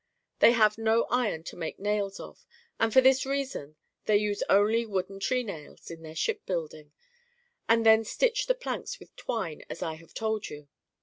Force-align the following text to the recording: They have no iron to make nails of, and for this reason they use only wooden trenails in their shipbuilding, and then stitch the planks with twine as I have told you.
They 0.39 0.53
have 0.53 0.79
no 0.79 1.03
iron 1.11 1.43
to 1.43 1.55
make 1.55 1.77
nails 1.77 2.19
of, 2.19 2.43
and 2.79 2.91
for 2.91 3.01
this 3.01 3.23
reason 3.23 3.75
they 4.05 4.17
use 4.17 4.41
only 4.49 4.83
wooden 4.83 5.19
trenails 5.19 5.91
in 5.91 6.01
their 6.01 6.15
shipbuilding, 6.15 6.91
and 7.69 7.85
then 7.85 8.03
stitch 8.03 8.47
the 8.47 8.55
planks 8.55 8.99
with 8.99 9.15
twine 9.15 9.61
as 9.69 9.83
I 9.83 9.93
have 9.97 10.15
told 10.15 10.49
you. 10.49 10.69